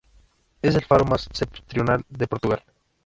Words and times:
Es 0.63 0.73
el 0.73 0.83
faro 0.83 1.05
más 1.05 1.29
septentrional 1.31 2.03
de 2.09 2.25
Portugal. 2.27 2.63